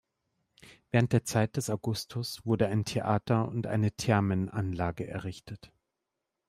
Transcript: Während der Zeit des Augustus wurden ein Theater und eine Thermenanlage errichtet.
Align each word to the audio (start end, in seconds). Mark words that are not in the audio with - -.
Während 0.89 1.13
der 1.13 1.25
Zeit 1.25 1.57
des 1.57 1.69
Augustus 1.69 2.43
wurden 2.43 2.71
ein 2.71 2.85
Theater 2.85 3.47
und 3.47 3.67
eine 3.67 3.91
Thermenanlage 3.91 5.05
errichtet. 5.05 5.71